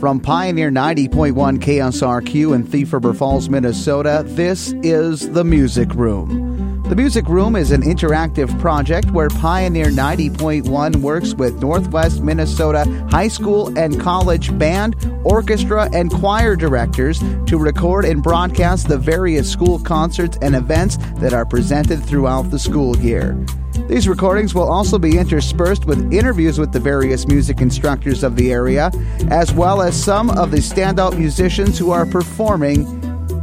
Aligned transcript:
From 0.00 0.20
Pioneer 0.20 0.70
90.1 0.70 1.58
KSRQ 1.58 2.54
in 2.54 2.64
Thief 2.66 2.92
River 2.92 3.14
Falls, 3.14 3.48
Minnesota, 3.48 4.22
this 4.26 4.72
is 4.82 5.30
The 5.30 5.44
Music 5.44 5.94
Room. 5.94 6.82
The 6.88 6.96
Music 6.96 7.26
Room 7.28 7.54
is 7.54 7.70
an 7.70 7.82
interactive 7.82 8.60
project 8.60 9.12
where 9.12 9.30
Pioneer 9.30 9.86
90.1 9.86 10.96
works 10.96 11.32
with 11.34 11.62
Northwest 11.62 12.22
Minnesota 12.22 12.84
high 13.10 13.28
school 13.28 13.76
and 13.78 13.98
college 13.98 14.56
band, 14.58 14.96
orchestra, 15.24 15.88
and 15.94 16.12
choir 16.12 16.56
directors 16.56 17.20
to 17.46 17.56
record 17.56 18.04
and 18.04 18.22
broadcast 18.22 18.88
the 18.88 18.98
various 18.98 19.50
school 19.50 19.78
concerts 19.78 20.36
and 20.42 20.54
events 20.54 20.98
that 21.18 21.32
are 21.32 21.46
presented 21.46 22.04
throughout 22.04 22.50
the 22.50 22.58
school 22.58 22.96
year. 22.98 23.46
These 23.88 24.08
recordings 24.08 24.54
will 24.54 24.70
also 24.70 24.98
be 24.98 25.18
interspersed 25.18 25.84
with 25.84 26.12
interviews 26.12 26.58
with 26.58 26.72
the 26.72 26.80
various 26.80 27.26
music 27.26 27.60
instructors 27.60 28.22
of 28.22 28.36
the 28.36 28.52
area, 28.52 28.90
as 29.30 29.52
well 29.52 29.82
as 29.82 30.00
some 30.00 30.30
of 30.30 30.50
the 30.50 30.58
standout 30.58 31.18
musicians 31.18 31.78
who 31.78 31.90
are 31.90 32.06
performing 32.06 32.86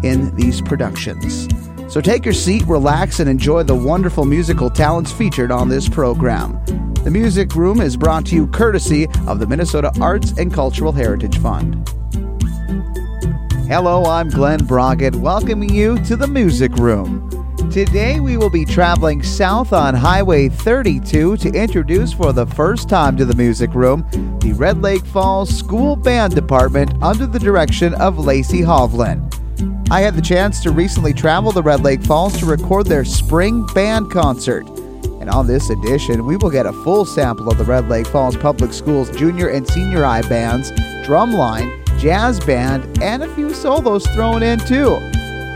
in 0.03 0.35
these 0.35 0.61
productions. 0.61 1.47
So 1.93 2.01
take 2.01 2.25
your 2.25 2.33
seat, 2.33 2.63
relax, 2.67 3.19
and 3.19 3.29
enjoy 3.29 3.63
the 3.63 3.75
wonderful 3.75 4.25
musical 4.25 4.69
talents 4.69 5.11
featured 5.11 5.51
on 5.51 5.69
this 5.69 5.89
program. 5.89 6.63
The 7.03 7.11
Music 7.11 7.53
Room 7.55 7.81
is 7.81 7.97
brought 7.97 8.25
to 8.27 8.35
you 8.35 8.47
courtesy 8.47 9.07
of 9.27 9.39
the 9.39 9.47
Minnesota 9.47 9.91
Arts 9.99 10.31
and 10.37 10.53
Cultural 10.53 10.91
Heritage 10.91 11.37
Fund. 11.39 11.89
Hello, 13.67 14.05
I'm 14.05 14.29
Glenn 14.29 14.59
Broggett, 14.61 15.15
welcoming 15.15 15.73
you 15.73 15.97
to 16.03 16.15
the 16.15 16.27
Music 16.27 16.73
Room. 16.75 17.40
Today 17.69 18.19
we 18.19 18.37
will 18.37 18.49
be 18.49 18.65
traveling 18.65 19.21
south 19.21 19.73
on 19.73 19.93
Highway 19.93 20.49
32 20.49 21.37
to 21.37 21.49
introduce 21.49 22.11
for 22.11 22.33
the 22.33 22.45
first 22.45 22.89
time 22.89 23.15
to 23.17 23.25
the 23.25 23.35
Music 23.35 23.73
Room 23.73 24.05
the 24.39 24.53
Red 24.53 24.81
Lake 24.81 25.05
Falls 25.05 25.49
School 25.49 25.95
Band 25.95 26.33
Department 26.33 26.91
under 27.01 27.25
the 27.25 27.39
direction 27.39 27.93
of 27.95 28.15
Lacie 28.15 28.65
Hovland. 28.65 29.37
I 29.91 30.01
had 30.01 30.15
the 30.15 30.21
chance 30.21 30.61
to 30.63 30.71
recently 30.71 31.13
travel 31.13 31.51
to 31.51 31.61
Red 31.61 31.81
Lake 31.81 32.01
Falls 32.03 32.37
to 32.39 32.45
record 32.45 32.87
their 32.87 33.05
spring 33.05 33.65
band 33.73 34.11
concert. 34.11 34.67
And 35.19 35.29
on 35.29 35.47
this 35.47 35.69
edition, 35.69 36.25
we 36.25 36.37
will 36.37 36.49
get 36.49 36.65
a 36.65 36.73
full 36.73 37.05
sample 37.05 37.49
of 37.49 37.57
the 37.57 37.63
Red 37.63 37.87
Lake 37.89 38.07
Falls 38.07 38.35
Public 38.35 38.73
Schools 38.73 39.09
junior 39.11 39.49
and 39.49 39.67
senior 39.67 40.03
high 40.03 40.23
bands, 40.23 40.71
drumline, 41.05 41.77
jazz 41.99 42.39
band, 42.39 43.01
and 43.01 43.23
a 43.23 43.35
few 43.35 43.53
solos 43.53 44.07
thrown 44.07 44.41
in 44.43 44.59
too. 44.59 44.97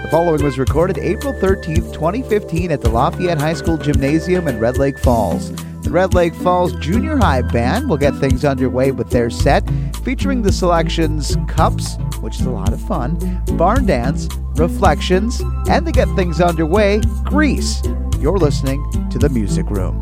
The 0.06 0.11
following 0.11 0.44
was 0.44 0.59
recorded 0.59 1.00
April 1.00 1.34
13th, 1.34 1.92
2015 1.92 2.72
at 2.72 2.80
the 2.80 2.89
Lafayette 2.89 3.39
High 3.39 3.56
School 3.56 3.75
Gymnasium 3.75 4.47
in 4.47 4.59
Red 4.59 4.78
Lake 4.78 5.00
Falls. 5.00 5.52
The 5.81 5.89
Red 5.89 6.14
Lake 6.14 6.36
Falls 6.36 6.73
Junior 6.73 7.17
High 7.17 7.42
Band 7.42 7.89
will 7.89 7.97
get 7.97 8.14
things 8.17 8.45
underway 8.45 8.92
with 8.92 9.09
their 9.09 9.31
set 9.31 9.67
featuring 10.03 10.44
the 10.44 10.52
selections 10.52 11.36
Cups, 11.47 11.97
which 12.22 12.39
is 12.39 12.45
a 12.45 12.52
lot 12.52 12.72
of 12.72 12.80
fun, 12.81 13.17
Barn 13.58 13.88
Dance, 13.88 14.30
Reflections, 14.58 15.42
and 15.67 15.88
to 15.88 15.92
get 15.92 16.08
things 16.09 16.40
underway, 16.40 17.02
Grease. 17.23 17.81
You're 18.19 18.38
listening 18.38 19.09
to 19.09 19.17
The 19.17 19.30
Music 19.30 19.67
Room. 19.72 20.00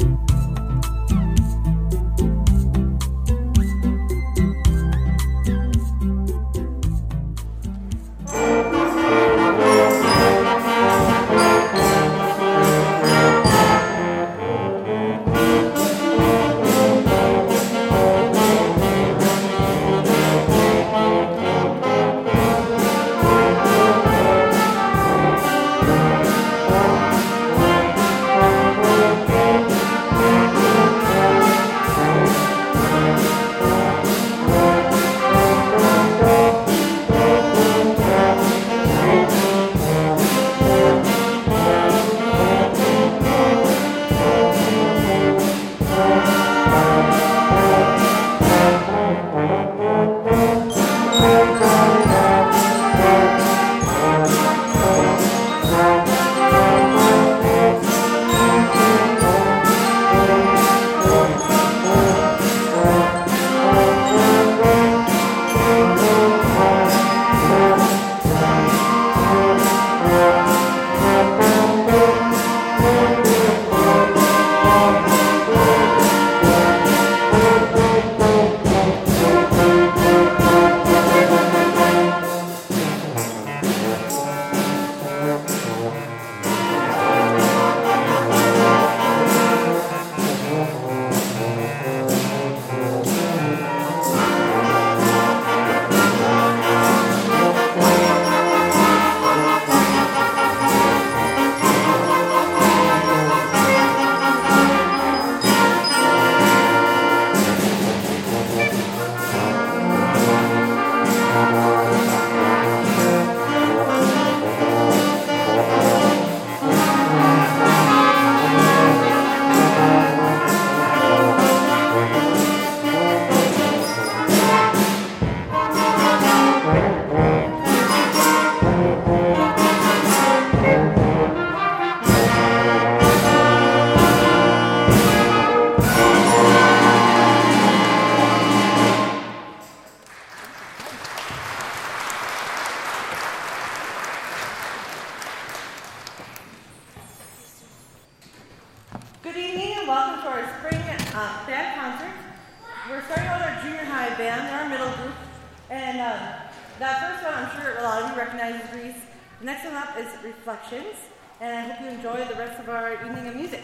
enjoy 161.94 162.26
the 162.26 162.36
rest 162.36 162.60
of 162.60 162.70
our 162.70 162.94
evening 163.06 163.28
of 163.28 163.36
music. 163.36 163.62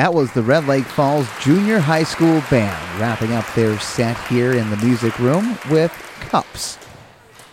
That 0.00 0.14
was 0.14 0.32
the 0.32 0.42
Red 0.42 0.66
Lake 0.66 0.86
Falls 0.86 1.28
Junior 1.42 1.78
High 1.78 2.04
School 2.04 2.42
Band 2.50 2.98
wrapping 2.98 3.34
up 3.34 3.44
their 3.54 3.78
set 3.80 4.16
here 4.28 4.54
in 4.54 4.70
the 4.70 4.78
music 4.78 5.18
room 5.18 5.58
with 5.70 5.92
Cups. 6.20 6.78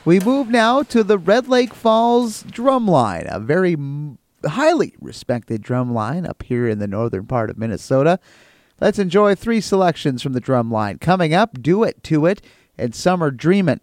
We 0.05 0.21
move 0.21 0.47
now 0.47 0.81
to 0.83 1.03
the 1.03 1.17
Red 1.17 1.49
Lake 1.49 1.73
Falls 1.73 2.43
Drumline, 2.43 3.27
a 3.29 3.41
very 3.41 3.75
highly 4.45 4.95
respected 5.01 5.61
drumline 5.61 6.25
up 6.25 6.41
here 6.41 6.69
in 6.69 6.79
the 6.79 6.87
northern 6.87 7.25
part 7.25 7.49
of 7.49 7.57
Minnesota. 7.57 8.17
Let's 8.79 8.97
enjoy 8.97 9.35
three 9.35 9.59
selections 9.59 10.21
from 10.23 10.31
the 10.31 10.39
drumline. 10.39 11.01
Coming 11.01 11.33
up, 11.33 11.61
Do 11.61 11.83
It 11.83 12.01
To 12.03 12.25
It 12.27 12.41
and 12.77 12.95
Summer 12.95 13.29
Dreamin'. 13.29 13.81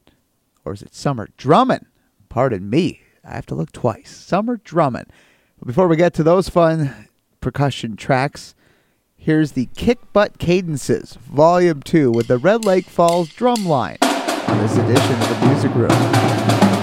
Or 0.65 0.73
is 0.73 0.81
it 0.81 0.95
Summer 0.95 1.29
Drummin'? 1.37 1.85
Pardon 2.31 2.71
me. 2.71 3.03
I 3.23 3.35
have 3.35 3.45
to 3.45 3.55
look 3.55 3.73
twice. 3.73 4.09
Summer 4.09 4.57
Drummin'. 4.57 5.09
Before 5.63 5.87
we 5.87 5.97
get 5.97 6.15
to 6.15 6.23
those 6.23 6.49
fun 6.49 7.09
percussion 7.45 7.95
tracks, 7.95 8.55
here's 9.19 9.53
the 9.53 9.69
Kick 9.77 9.99
Butt 10.15 10.39
Cadences, 10.39 11.19
Volume 11.21 11.83
2, 11.83 12.11
with 12.11 12.27
the 12.27 12.39
Red 12.39 12.65
Lake 12.65 12.87
Falls 12.87 13.29
Drumline 13.29 14.03
on 14.49 14.59
this 14.63 14.79
edition 14.79 15.21
of 15.21 15.29
the 15.29 15.47
Music 15.47 15.75
Room. 15.75 16.74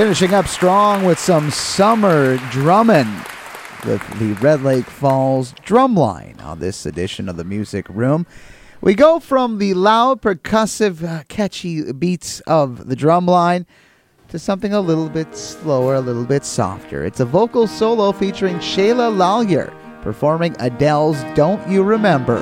Finishing 0.00 0.32
up 0.32 0.46
strong 0.46 1.04
with 1.04 1.18
some 1.18 1.50
summer 1.50 2.38
drumming 2.50 3.14
with 3.84 4.00
the 4.18 4.32
Red 4.40 4.62
Lake 4.62 4.86
Falls 4.86 5.52
drumline 5.66 6.42
on 6.42 6.58
this 6.58 6.86
edition 6.86 7.28
of 7.28 7.36
the 7.36 7.44
Music 7.44 7.86
Room. 7.90 8.26
We 8.80 8.94
go 8.94 9.20
from 9.20 9.58
the 9.58 9.74
loud, 9.74 10.22
percussive, 10.22 11.06
uh, 11.06 11.24
catchy 11.28 11.92
beats 11.92 12.40
of 12.46 12.88
the 12.88 12.96
drumline 12.96 13.66
to 14.28 14.38
something 14.38 14.72
a 14.72 14.80
little 14.80 15.10
bit 15.10 15.36
slower, 15.36 15.96
a 15.96 16.00
little 16.00 16.24
bit 16.24 16.46
softer. 16.46 17.04
It's 17.04 17.20
a 17.20 17.26
vocal 17.26 17.66
solo 17.66 18.10
featuring 18.12 18.56
Shayla 18.56 19.14
Lallier 19.14 19.70
performing 20.00 20.56
Adele's 20.60 21.22
Don't 21.34 21.68
You 21.68 21.82
Remember. 21.82 22.38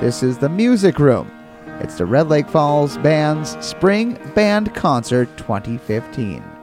This 0.00 0.24
is 0.24 0.38
the 0.38 0.48
Music 0.48 0.98
Room. 0.98 1.30
It's 1.78 1.98
the 1.98 2.04
Red 2.06 2.28
Lake 2.28 2.48
Falls 2.48 2.98
Band's 2.98 3.56
Spring 3.64 4.18
Band 4.34 4.74
Concert 4.74 5.28
2015. 5.36 6.55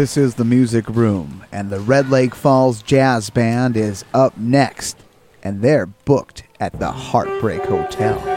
This 0.00 0.16
is 0.16 0.36
the 0.36 0.46
Music 0.46 0.88
Room, 0.88 1.44
and 1.52 1.68
the 1.68 1.78
Red 1.78 2.08
Lake 2.08 2.34
Falls 2.34 2.80
Jazz 2.80 3.28
Band 3.28 3.76
is 3.76 4.02
up 4.14 4.34
next, 4.38 4.96
and 5.42 5.60
they're 5.60 5.84
booked 5.84 6.44
at 6.58 6.80
the 6.80 6.90
Heartbreak 6.90 7.60
Hotel. 7.66 8.29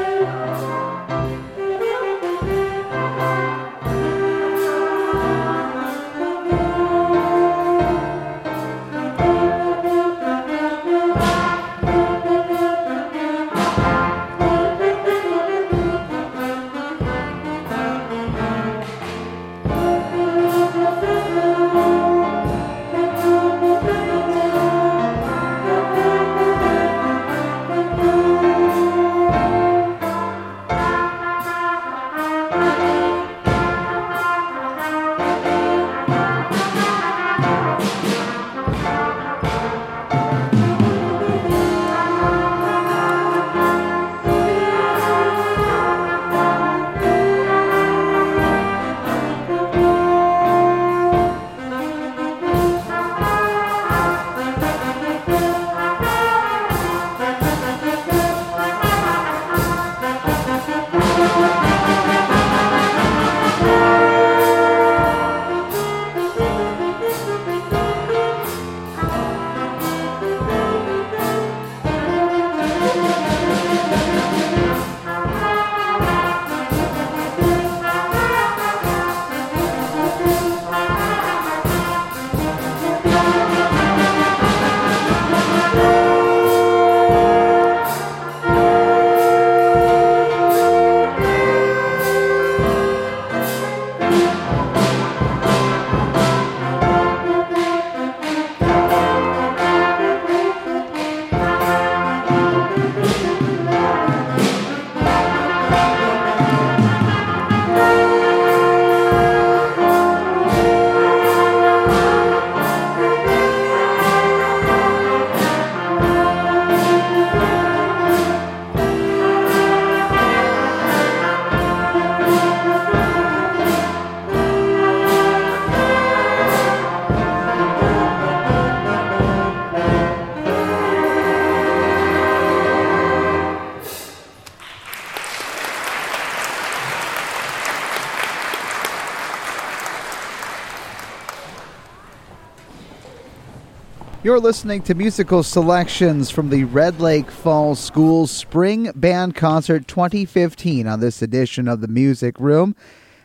You're 144.24 144.40
listening 144.40 144.84
to 144.84 144.96
musical 144.96 145.44
selections 145.44 146.30
from 146.30 146.50
the 146.50 146.64
Red 146.64 147.02
Lake 147.02 147.30
Falls 147.30 147.78
School 147.78 148.26
Spring 148.26 148.90
Band 148.96 149.36
Concert 149.36 149.86
2015 149.86 150.88
on 150.88 151.02
this 151.02 151.22
edition 151.22 151.68
of 151.68 151.82
the 151.82 151.90
Music 151.90 152.40
Room. 152.40 152.74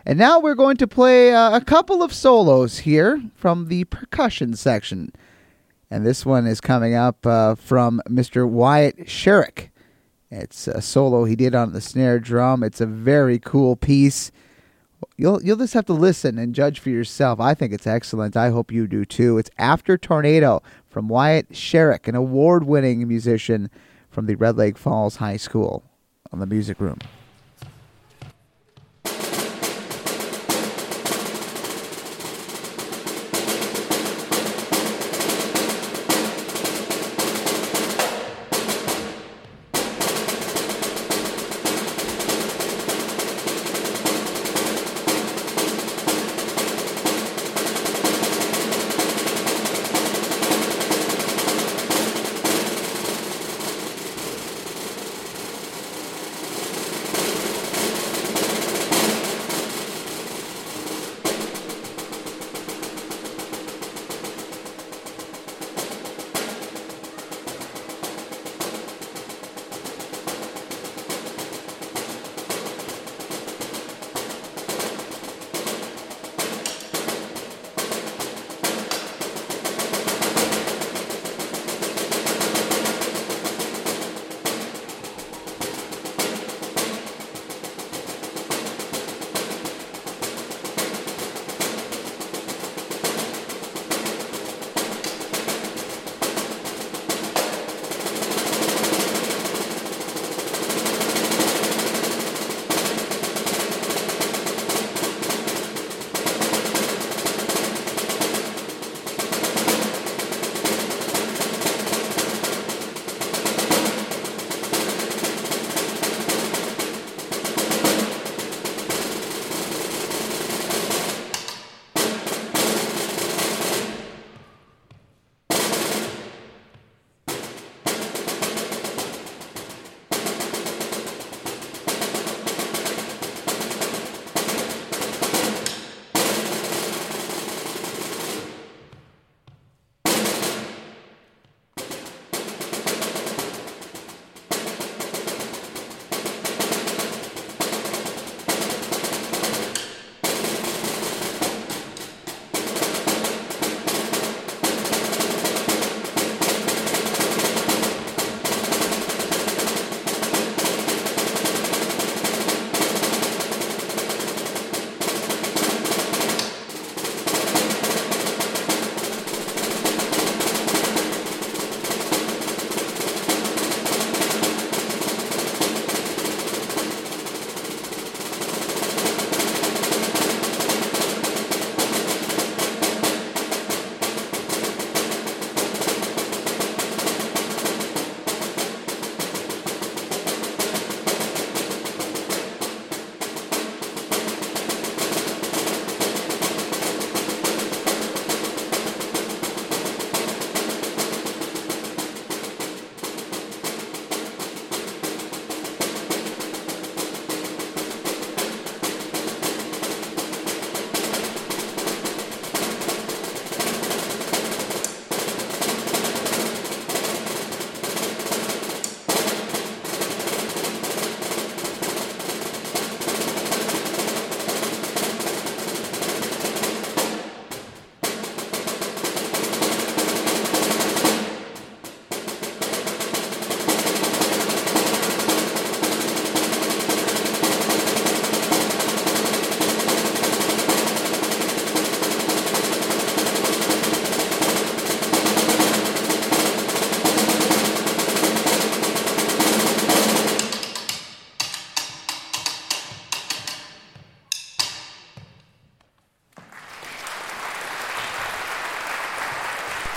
And 0.05 0.19
now 0.19 0.41
we're 0.41 0.57
going 0.57 0.77
to 0.79 0.89
play 0.89 1.33
uh, 1.33 1.57
a 1.57 1.61
couple 1.61 2.03
of 2.03 2.13
solos 2.13 2.79
here 2.79 3.23
from 3.37 3.69
the 3.69 3.85
percussion 3.85 4.57
section. 4.57 5.13
And 5.89 6.05
this 6.05 6.27
one 6.27 6.49
is 6.49 6.61
coming 6.61 6.97
up 6.97 7.25
uh, 7.25 7.55
from 7.55 8.03
Mr. 8.09 8.49
Wyatt 8.49 9.07
Sherrick. 9.07 9.71
It's 10.33 10.67
a 10.67 10.83
solo 10.83 11.27
he 11.27 11.37
did 11.37 11.55
on 11.55 11.75
the 11.75 11.81
snare 11.81 12.19
drum. 12.19 12.65
It's 12.65 12.81
a 12.81 12.87
very 12.87 13.39
cool 13.39 13.77
piece. 13.77 14.33
You'll 15.17 15.41
you'll 15.45 15.57
just 15.57 15.75
have 15.75 15.87
to 15.87 15.93
listen 15.93 16.39
and 16.39 16.55
judge 16.55 16.81
for 16.81 16.91
yourself. 16.91 17.39
I 17.39 17.55
think 17.55 17.73
it's 17.73 17.87
excellent. 17.87 18.37
I 18.37 18.51
hope 18.51 18.73
you 18.73 18.89
do 18.89 19.05
too. 19.05 19.39
It's 19.39 19.51
After 19.57 19.97
Tornado 19.97 20.61
from 20.99 21.07
Wyatt 21.07 21.51
Sherrick, 21.51 22.09
an 22.09 22.17
award-winning 22.17 23.07
musician 23.07 23.71
from 24.11 24.27
the 24.27 24.35
Red 24.35 24.57
Lake 24.57 24.77
Falls 24.77 25.15
High 25.15 25.37
School 25.37 25.85
on 26.33 26.41
the 26.41 26.47
Music 26.47 26.81
Room. 26.81 26.99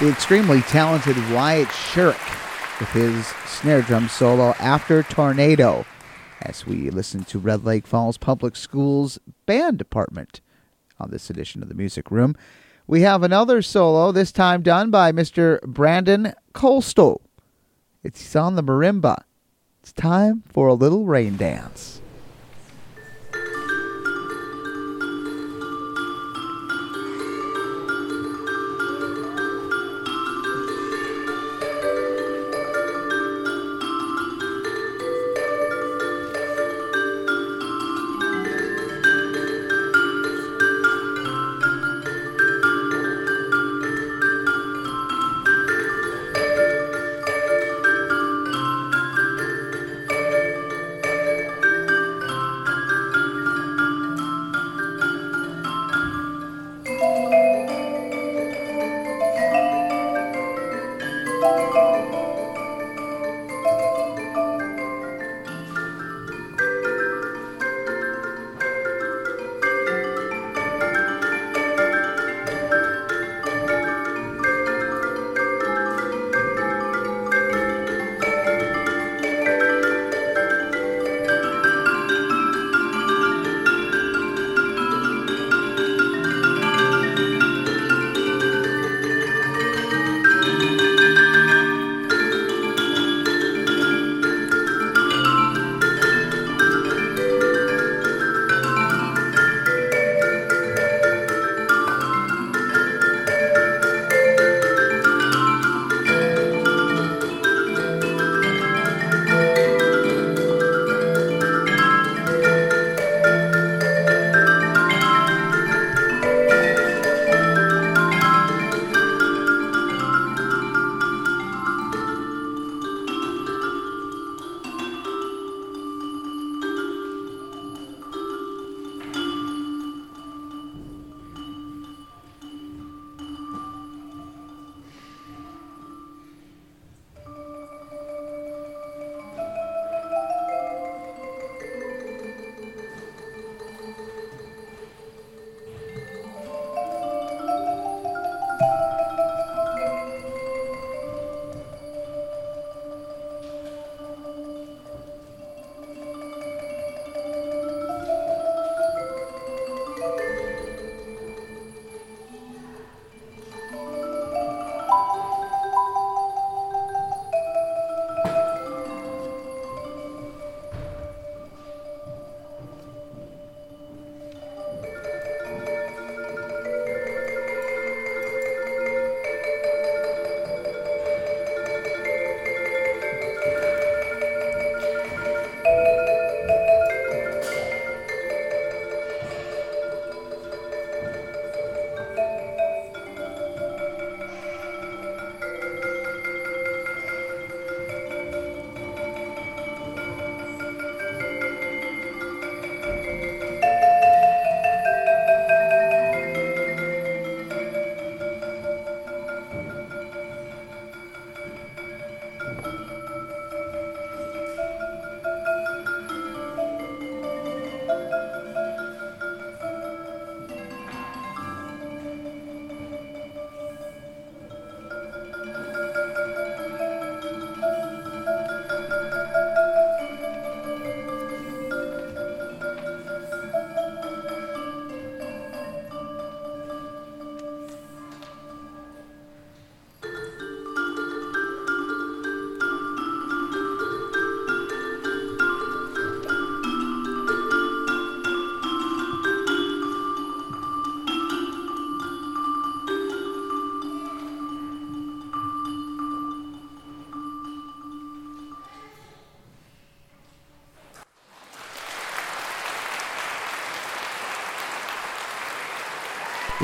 The 0.01 0.09
extremely 0.09 0.61
talented 0.61 1.15
Wyatt 1.31 1.67
Sherrick 1.67 2.79
with 2.79 2.89
his 2.89 3.27
snare 3.45 3.83
drum 3.83 4.09
solo 4.09 4.55
after 4.59 5.03
Tornado 5.03 5.85
as 6.41 6.65
we 6.65 6.89
listen 6.89 7.23
to 7.25 7.37
Red 7.37 7.63
Lake 7.63 7.85
Falls 7.85 8.17
Public 8.17 8.55
Schools 8.55 9.19
Band 9.45 9.77
Department 9.77 10.41
on 10.99 11.11
this 11.11 11.29
edition 11.29 11.61
of 11.61 11.69
the 11.69 11.75
Music 11.75 12.09
Room. 12.09 12.35
We 12.87 13.01
have 13.01 13.21
another 13.21 13.61
solo, 13.61 14.11
this 14.11 14.31
time 14.31 14.63
done 14.63 14.89
by 14.89 15.11
Mr. 15.11 15.61
Brandon 15.61 16.33
Colstow. 16.55 17.21
It's 18.03 18.35
on 18.35 18.55
the 18.55 18.63
marimba. 18.63 19.21
It's 19.83 19.93
time 19.93 20.41
for 20.51 20.67
a 20.67 20.73
little 20.73 21.05
rain 21.05 21.37
dance. 21.37 22.00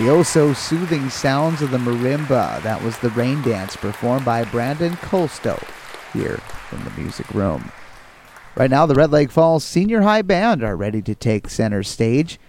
The 0.08 0.14
oh 0.14 0.24
so 0.24 0.54
soothing 0.54 1.10
sounds 1.10 1.62
of 1.62 1.72
the 1.72 1.78
marimba. 1.78 2.64
That 2.64 2.82
was 2.82 2.98
the 2.98 3.10
rain 3.10 3.42
dance 3.42 3.76
performed 3.76 4.24
by 4.24 4.46
Brandon 4.46 4.94
Colstow 4.94 5.62
here 6.14 6.40
in 6.72 6.82
the 6.86 6.92
music 6.92 7.30
room. 7.34 7.74
Right 8.56 8.70
now, 8.70 8.86
the 8.86 8.96
Red 8.96 9.12
Lake 9.12 9.30
Falls 9.30 9.66
Senior 9.66 10.04
High 10.04 10.22
Band 10.22 10.64
are 10.64 10.78
ready 10.78 11.02
to 11.02 11.14
take 11.14 11.50
center 11.50 11.84
stage. 11.84 12.40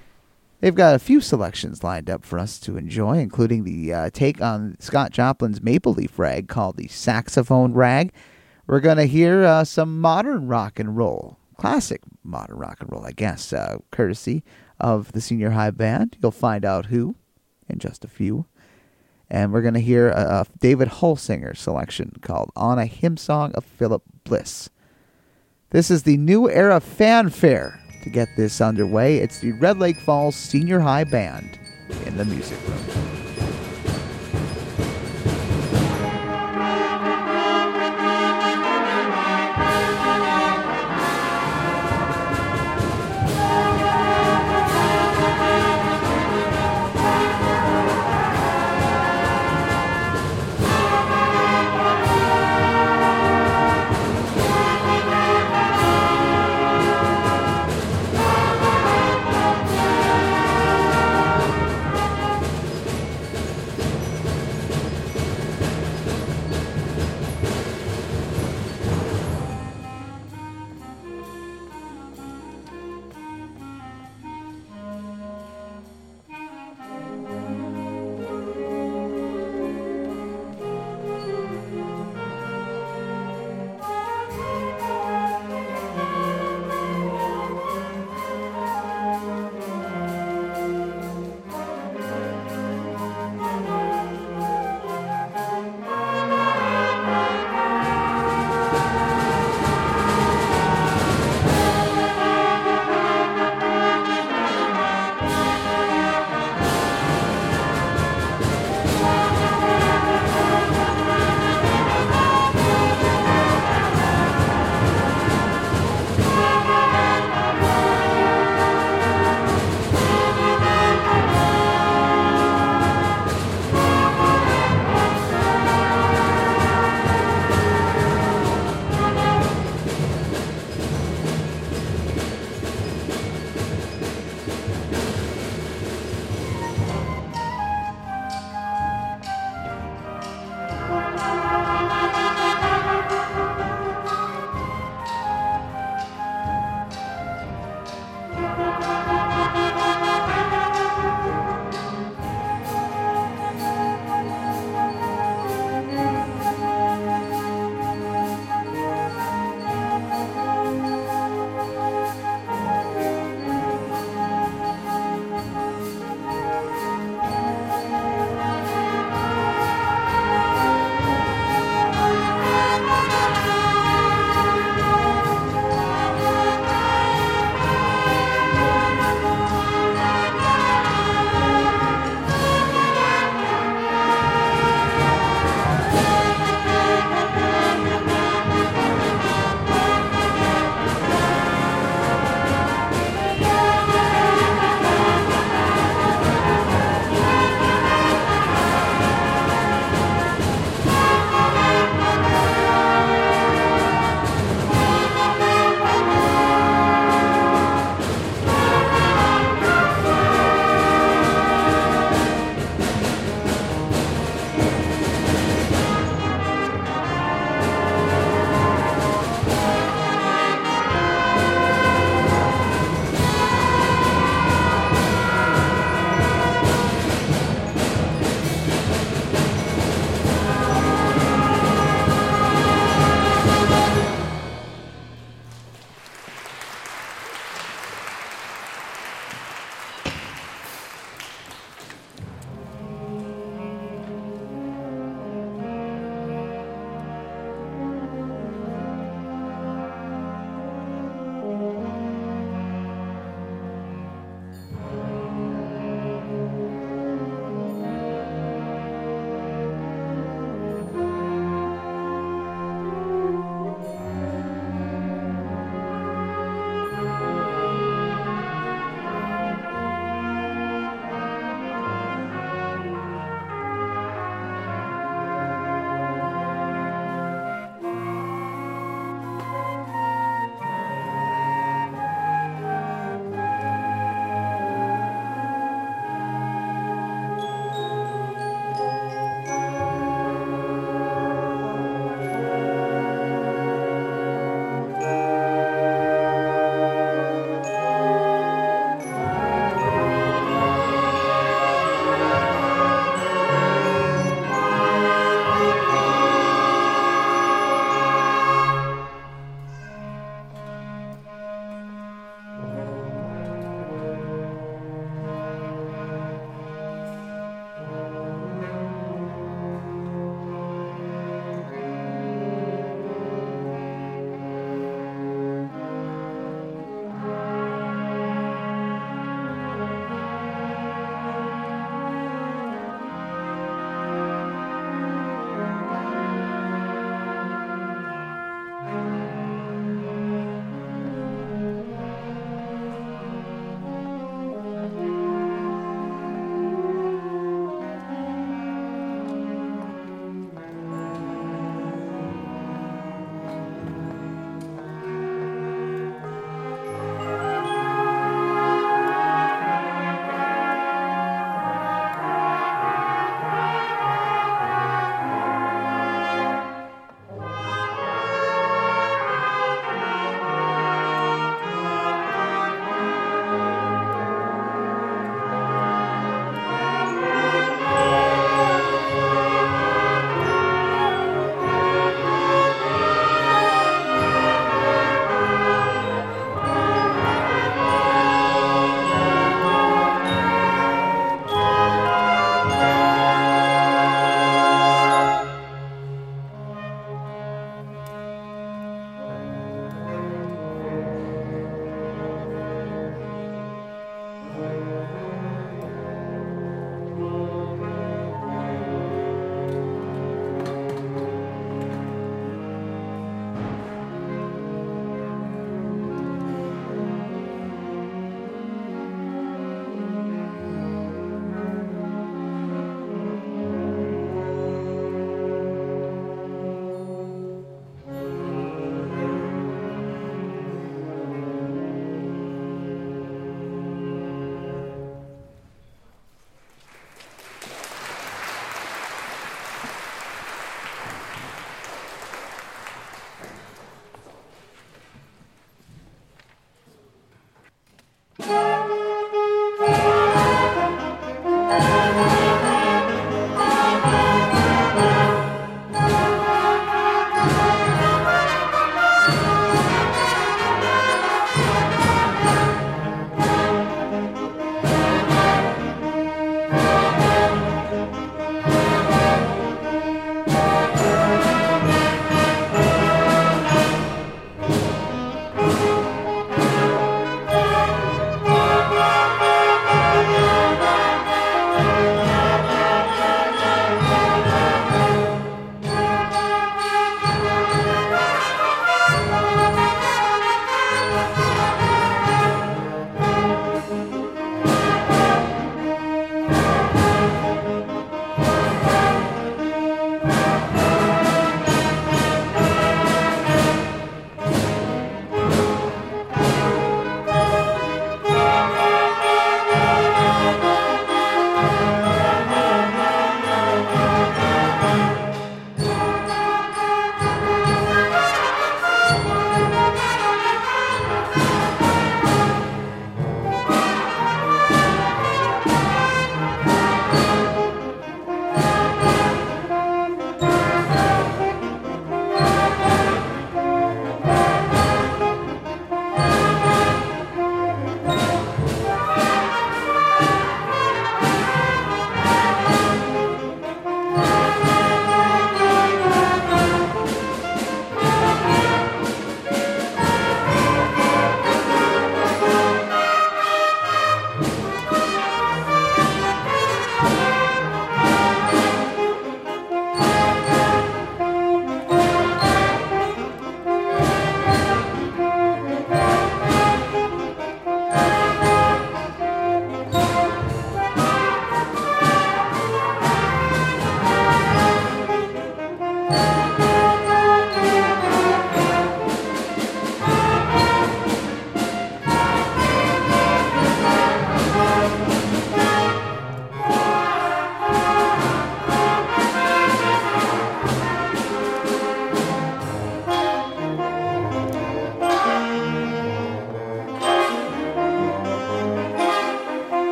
They've 0.60 0.72
got 0.72 0.94
a 0.94 1.00
few 1.00 1.20
selections 1.20 1.82
lined 1.82 2.08
up 2.08 2.24
for 2.24 2.38
us 2.38 2.60
to 2.60 2.76
enjoy, 2.76 3.18
including 3.18 3.64
the 3.64 3.92
uh, 3.92 4.10
take 4.10 4.40
on 4.40 4.76
Scott 4.78 5.10
Joplin's 5.10 5.60
Maple 5.60 5.94
Leaf 5.94 6.16
rag 6.16 6.46
called 6.46 6.76
the 6.76 6.86
Saxophone 6.86 7.72
Rag. 7.72 8.12
We're 8.68 8.78
going 8.78 8.98
to 8.98 9.06
hear 9.06 9.42
uh, 9.44 9.64
some 9.64 10.00
modern 10.00 10.46
rock 10.46 10.78
and 10.78 10.96
roll, 10.96 11.38
classic 11.56 12.02
modern 12.22 12.56
rock 12.56 12.76
and 12.78 12.92
roll, 12.92 13.04
I 13.04 13.10
guess, 13.10 13.52
uh, 13.52 13.78
courtesy 13.90 14.44
of 14.78 15.10
the 15.10 15.20
Senior 15.20 15.50
High 15.50 15.72
Band. 15.72 16.16
You'll 16.22 16.30
find 16.30 16.64
out 16.64 16.86
who 16.86 17.16
in 17.68 17.78
just 17.78 18.04
a 18.04 18.08
few. 18.08 18.46
And 19.30 19.52
we're 19.52 19.62
going 19.62 19.74
to 19.74 19.80
hear 19.80 20.08
a, 20.08 20.40
a 20.40 20.46
David 20.58 20.88
Holsinger 20.88 21.56
selection 21.56 22.18
called 22.22 22.50
On 22.56 22.78
a 22.78 22.86
Hymn 22.86 23.16
Song 23.16 23.52
of 23.54 23.64
Philip 23.64 24.02
Bliss. 24.24 24.70
This 25.70 25.90
is 25.90 26.04
the 26.04 26.16
New 26.16 26.48
Era 26.48 26.80
Fanfare. 26.80 27.78
To 28.04 28.10
get 28.10 28.28
this 28.36 28.60
underway, 28.60 29.18
it's 29.18 29.40
the 29.40 29.52
Red 29.52 29.78
Lake 29.78 29.98
Falls 30.00 30.36
Senior 30.36 30.80
High 30.80 31.04
Band 31.04 31.58
in 32.06 32.16
the 32.16 32.24
music 32.24 32.58
room. 32.68 33.27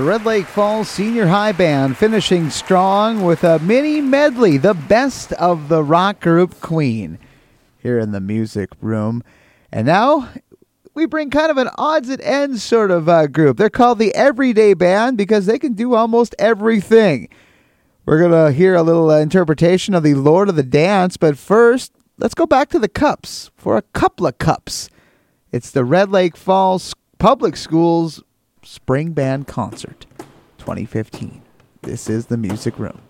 The 0.00 0.06
Red 0.06 0.24
Lake 0.24 0.46
Falls 0.46 0.88
Senior 0.88 1.26
High 1.26 1.52
Band 1.52 1.94
finishing 1.94 2.48
strong 2.48 3.22
with 3.22 3.44
a 3.44 3.58
mini 3.58 4.00
medley, 4.00 4.56
the 4.56 4.72
best 4.72 5.34
of 5.34 5.68
the 5.68 5.84
rock 5.84 6.20
group 6.20 6.58
Queen, 6.62 7.18
here 7.76 7.98
in 7.98 8.10
the 8.10 8.18
music 8.18 8.70
room. 8.80 9.22
And 9.70 9.86
now 9.86 10.30
we 10.94 11.04
bring 11.04 11.28
kind 11.28 11.50
of 11.50 11.58
an 11.58 11.68
odds 11.76 12.08
and 12.08 12.22
ends 12.22 12.62
sort 12.62 12.90
of 12.90 13.10
uh, 13.10 13.26
group. 13.26 13.58
They're 13.58 13.68
called 13.68 13.98
the 13.98 14.14
Everyday 14.14 14.72
Band 14.72 15.18
because 15.18 15.44
they 15.44 15.58
can 15.58 15.74
do 15.74 15.92
almost 15.92 16.34
everything. 16.38 17.28
We're 18.06 18.20
going 18.20 18.46
to 18.46 18.52
hear 18.52 18.76
a 18.76 18.82
little 18.82 19.10
uh, 19.10 19.18
interpretation 19.18 19.92
of 19.92 20.02
the 20.02 20.14
Lord 20.14 20.48
of 20.48 20.56
the 20.56 20.62
Dance, 20.62 21.18
but 21.18 21.36
first, 21.36 21.92
let's 22.16 22.34
go 22.34 22.46
back 22.46 22.70
to 22.70 22.78
the 22.78 22.88
cups 22.88 23.50
for 23.54 23.76
a 23.76 23.82
couple 23.82 24.26
of 24.26 24.38
cups. 24.38 24.88
It's 25.52 25.70
the 25.70 25.84
Red 25.84 26.08
Lake 26.10 26.38
Falls 26.38 26.94
Public 27.18 27.54
Schools 27.54 28.22
Spring 28.62 29.12
Band 29.12 29.46
Concert 29.46 30.04
2015. 30.58 31.40
This 31.80 32.10
is 32.10 32.26
the 32.26 32.36
Music 32.36 32.78
Room. 32.78 33.00